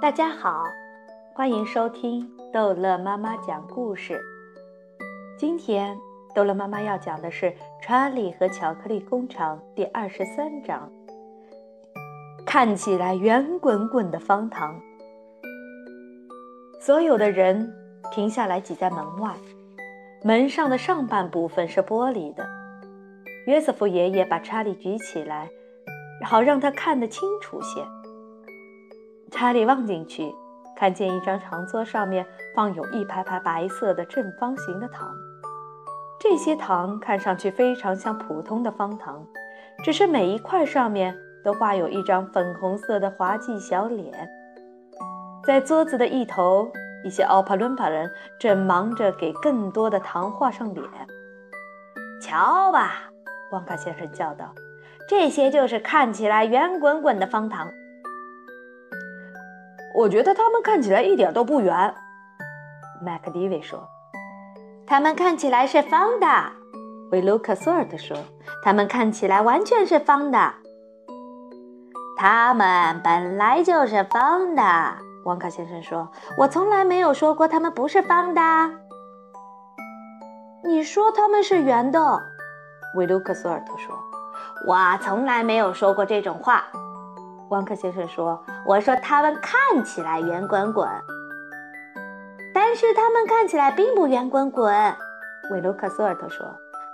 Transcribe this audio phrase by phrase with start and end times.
[0.00, 0.64] 大家好，
[1.34, 4.18] 欢迎收听逗乐妈妈讲故事。
[5.36, 5.94] 今天
[6.34, 7.46] 逗乐妈妈要讲的是
[7.82, 10.90] 《查理和巧克力工厂》第二十三章。
[12.46, 14.80] 看起来圆滚滚的方糖。
[16.80, 17.70] 所有的人
[18.10, 19.34] 停下来，挤在门外。
[20.24, 22.48] 门上的上半部分是玻璃的。
[23.46, 25.50] 约瑟夫爷爷把查理举起来，
[26.24, 27.84] 好让他看得清楚些。
[29.40, 30.34] 查理望进去，
[30.76, 35.10] 看见一张长桌，上面放有一排排白色的正方形的糖。
[36.20, 39.24] 这些糖看上去非常像普通的方糖，
[39.82, 44.28] 只是每一块上面都画有一张粉红色的滑稽小脸。
[45.46, 46.70] 在桌子的一头，
[47.02, 50.86] 一些奥帕伦巴人正忙着给更多的糖画上脸。
[52.20, 53.10] 瞧吧，
[53.52, 54.54] 旺卡先生叫道
[55.08, 57.66] ：“这些就是看起来圆滚滚的方糖。”
[59.94, 61.94] 我觉得它们看起来一点都不圆，
[63.02, 63.88] 麦克迪维说。
[64.86, 66.26] 它们看起来是方的，
[67.10, 68.16] 维卢克索尔特说。
[68.62, 70.52] 它们看起来完全是方的。
[72.16, 74.62] 它们本来就是方的，
[75.24, 76.10] 旺卡先生说。
[76.38, 78.40] 我从来没有说过它们不是方的。
[80.64, 82.22] 你说它们是圆的，
[82.96, 83.96] 维卢克索尔特说。
[84.66, 86.64] 我从来没有说过这种话。
[87.50, 90.88] 汪克先生说：“我说它们看起来圆滚滚，
[92.54, 94.72] 但是它们看起来并不圆滚滚。”
[95.50, 96.46] 维卢克索尔特说：“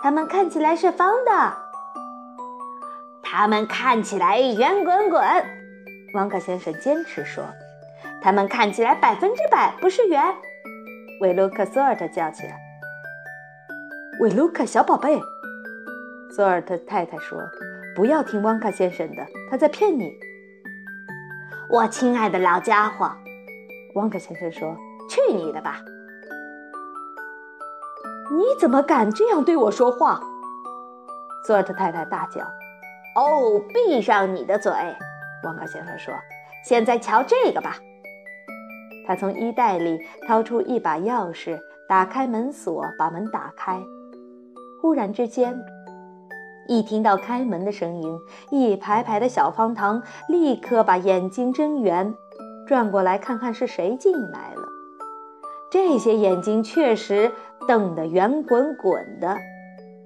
[0.00, 1.52] 它们看起来是方的。”
[3.20, 5.20] 它们看起来圆滚滚，
[6.14, 7.44] 汪克先生坚持说
[8.22, 10.22] ：“它们看起来百分之百不是圆。”
[11.20, 12.56] 维卢克索尔特叫起来
[14.22, 15.20] ：“维卢克小宝贝！”
[16.30, 17.40] 索尔特太太说
[17.96, 20.16] ：“不要听汪克先生的，他在骗你。”
[21.74, 23.10] 我亲爱的老家伙，
[23.96, 24.76] 旺克先生说
[25.10, 25.80] ：“去你的吧！
[28.30, 30.20] 你怎么敢这样对我说话？”
[31.44, 32.42] 索尔特太太大叫。
[33.18, 34.70] “哦，闭上你的嘴！”
[35.42, 36.14] 旺克先生说。
[36.64, 37.74] “现在瞧这个吧。”
[39.04, 39.98] 他从衣袋里
[40.28, 41.58] 掏出一把钥匙，
[41.88, 43.82] 打开门锁，把门打开。
[44.80, 45.60] 忽然之间。
[46.68, 48.18] 一听到开门的声音，
[48.50, 52.14] 一排排的小方糖立刻把眼睛睁圆，
[52.66, 54.62] 转过来看看是谁进来了。
[55.70, 57.32] 这些眼睛确实
[57.66, 59.36] 瞪得圆滚滚的，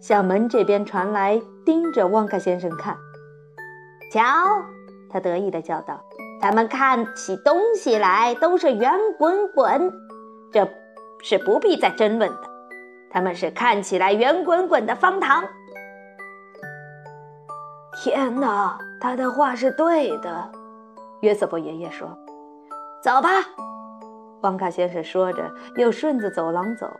[0.00, 2.96] 向门这边传来，盯着旺卡先生看。
[4.12, 4.22] 瞧，
[5.08, 6.04] 他得意地叫道
[6.42, 9.92] ：“他们看起东西来都是圆滚滚，
[10.52, 10.68] 这
[11.22, 12.40] 是不必再争论的。
[13.10, 15.44] 他们是看起来圆滚滚的方糖。”
[18.04, 20.50] 天哪，他的话是对的，
[21.20, 22.08] 约瑟夫爷爷说
[23.00, 23.28] ：“走吧。”
[24.42, 26.90] 旺卡先生说着，又顺着走廊走。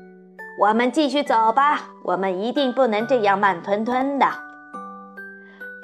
[0.58, 4.26] “我们继续走吧，我们一定不能这样慢吞吞的。”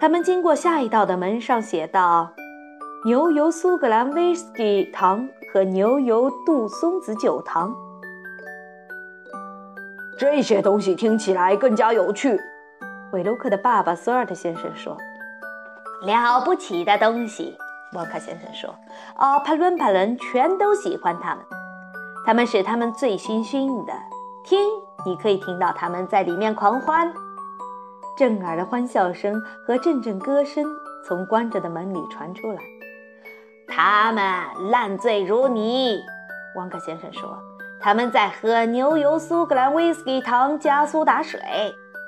[0.00, 2.32] 他们经过下一道的门，上写道
[3.04, 7.70] ：“牛油苏格兰威士忌糖和牛油杜松子酒糖。”
[10.18, 12.40] 这些东西听起来更加有趣。
[13.14, 14.98] 韦卢克的爸爸索尔特先生说
[16.02, 17.56] ：“了不起的东西。”
[17.94, 18.74] 沃克先生说
[19.16, 21.44] ：“哦，帕伦帕人全都喜欢他们，
[22.26, 23.92] 他们使他们醉醺醺的。
[24.44, 24.58] 听，
[25.06, 27.14] 你可以听到他们在里面狂欢，
[28.18, 30.66] 震耳的欢笑声和阵阵歌声
[31.06, 32.58] 从关着的门里传出来。
[33.68, 34.24] 他们
[34.72, 36.00] 烂醉如泥。”
[36.58, 37.38] 旺克先生说
[37.80, 41.40] ：“他们在喝牛油苏格兰威士忌糖加苏打水。”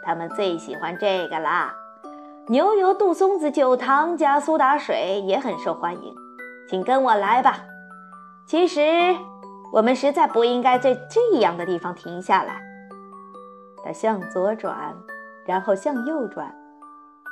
[0.06, 1.74] 他们最喜欢这个啦，
[2.46, 6.14] 牛油杜松子酒糖加苏打水也很受欢迎，
[6.68, 7.58] 请跟我来吧。
[8.46, 8.80] 其实
[9.72, 12.62] 我们实在不应该在这样的地方停下来。
[13.84, 14.94] 他向左转，
[15.44, 16.54] 然后向右转，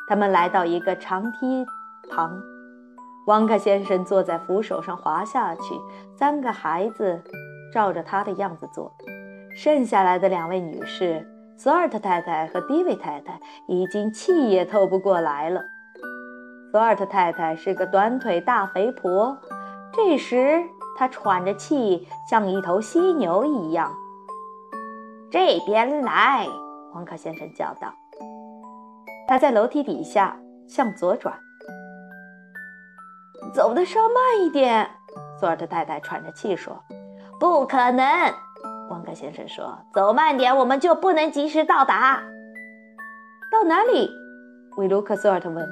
[0.08, 1.64] 他们来到一个长梯
[2.10, 2.36] 旁。
[3.28, 5.62] 旺卡先生坐在扶手上滑下去，
[6.16, 7.22] 三个孩子
[7.72, 8.92] 照着他的样子做，
[9.56, 11.24] 剩下来的两位女士。
[11.56, 15.62] 索尔特太太和迪维太太已经气也透不过来了。
[16.72, 19.38] 索尔特太太是个短腿大肥婆，
[19.92, 20.64] 这时
[20.98, 23.94] 她喘着气，像一头犀牛一样。
[25.30, 26.48] 这边来，
[26.92, 27.92] 黄卡先生叫道。
[29.26, 30.36] 他在楼梯底下
[30.68, 31.34] 向左转，
[33.54, 34.90] 走的稍慢一点。
[35.40, 36.84] 索尔特太太喘着气说
[37.40, 38.06] ：“不可能。”
[38.90, 42.22] 旺格先生说：“走慢点，我们就不能及时到达。”
[43.50, 44.10] 到哪里？
[44.76, 45.66] 维卢克索尔特问。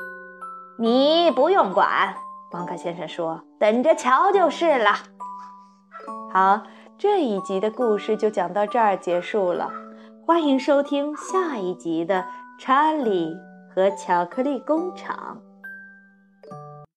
[0.78, 2.14] “你不用管。”
[2.52, 4.90] 旺卡先生说：“等着瞧就是了。”
[6.32, 6.62] 好，
[6.98, 9.70] 这一集的故事就讲到这儿结束了。
[10.26, 12.20] 欢迎收听下一集的
[12.58, 13.36] 《查理
[13.74, 15.40] 和巧克力工厂》。